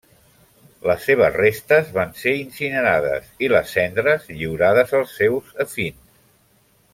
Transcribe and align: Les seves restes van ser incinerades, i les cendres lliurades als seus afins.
Les 0.91 1.03
seves 1.09 1.35
restes 1.41 1.91
van 1.97 2.15
ser 2.21 2.33
incinerades, 2.37 3.29
i 3.49 3.53
les 3.53 3.75
cendres 3.77 4.27
lliurades 4.41 4.97
als 5.01 5.15
seus 5.23 5.53
afins. 5.67 6.05